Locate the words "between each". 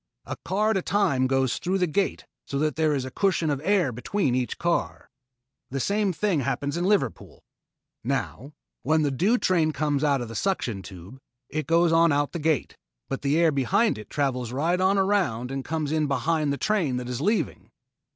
3.91-4.57